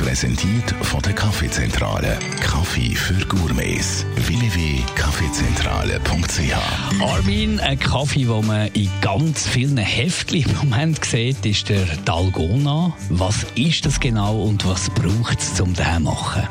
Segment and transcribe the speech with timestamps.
[0.00, 2.18] Präsentiert von der Kaffeezentrale.
[2.40, 4.06] Kaffee für Gourmets.
[4.16, 11.84] www.kaffeezentrale.ch Armin, ein Kaffee, den man in ganz vielen Heftchen im Moment sieht, ist der
[12.06, 12.96] Dalgona.
[13.10, 16.48] Was ist das genau und was braucht es, um den zu machen?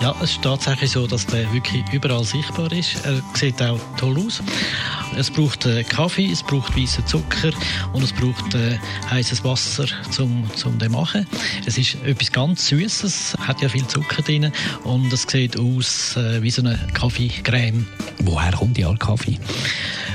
[0.00, 3.04] Ja, es ist tatsächlich so, dass der wirklich überall sichtbar ist.
[3.04, 4.42] Er sieht auch toll aus.
[5.16, 7.50] Es braucht äh, Kaffee, es braucht weißen Zucker
[7.92, 8.78] und es braucht äh,
[9.10, 11.26] heißes Wasser zum, zum den machen.
[11.64, 14.52] Es ist etwas ganz Süßes, hat ja viel Zucker drin
[14.84, 17.86] und es sieht aus äh, wie so eine Kaffeecreme.
[18.18, 19.38] Woher kommt die Kaffee?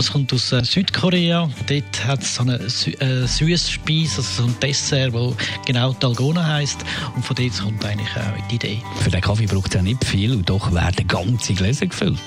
[0.00, 1.50] Es kommt aus äh, Südkorea.
[1.66, 5.34] Dort hat es so eine Sü äh, Süßspeise, also so ein Dessert, das
[5.66, 6.78] genau Dalgona heisst.
[7.16, 8.78] Und von dort kommt eigentlich auch die Idee.
[9.00, 12.18] Für den Kaffee braucht es ja nicht viel und doch werden ganze Gläser gefüllt.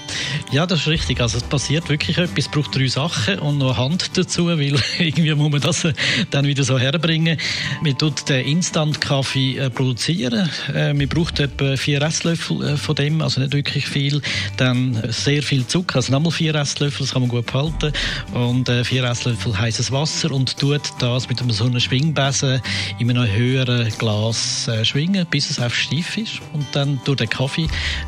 [0.52, 1.22] Ja, das ist richtig.
[1.22, 2.46] Also es passiert wirklich etwas.
[2.46, 5.94] Es braucht drei Sachen und noch Hand dazu, weil irgendwie muss man das äh,
[6.30, 7.38] dann wieder so herbringen.
[7.82, 10.50] Man tut den Instant-Kaffee äh, produzieren.
[10.74, 14.22] Man braucht etwa vier Resslöffel äh, von dem, also nicht wirklich viel.
[14.58, 17.94] Dann sehr viel Zucker, also nochmal vier Resslöffel, das kann man gut behalten behalten
[18.34, 22.62] und äh, vier Esslöffel heißes Wasser und tut das mit einem so einem Schwingbesen
[23.00, 27.30] in einem höheren Glas äh, schwingen, bis es auf steif ist und dann durch den
[27.30, 27.68] Kaffee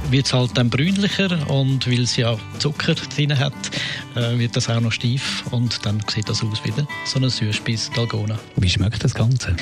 [0.09, 3.53] wird es halt dann brünlicher und weil es ja Zucker drin hat,
[4.15, 6.73] äh, wird das auch noch steif und dann sieht das aus wie
[7.05, 8.39] so eine Süßspeise Dalgona.
[8.57, 9.55] Wie schmeckt das Ganze?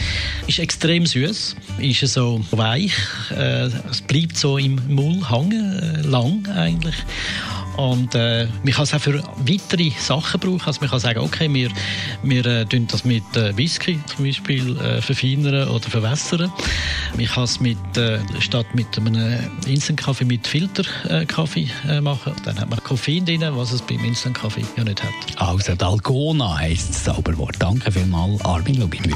[0.48, 2.94] Ist extrem süß, ist so weich,
[3.32, 6.96] äh, es bleibt so im Mund hängen, äh, lang eigentlich
[7.82, 10.62] und äh, man kann es auch für weitere Sachen brauchen.
[10.68, 11.72] Also man kann sagen, okay, wir,
[12.22, 16.52] wir äh, das mit äh, Whisky zum Beispiel äh, verfeinern oder verwässern.
[17.18, 22.34] Man kann es mit, äh, statt mit einem Instant-Kaffee mit Filterkaffee äh, machen.
[22.46, 25.12] Dann hat man Koffein drin, was es beim Instant-Kaffee ja nicht hat.
[25.38, 27.56] Also Dalgona heisst das Zauberwort.
[27.58, 29.16] Danke vielmals, Armin Lubinbühl.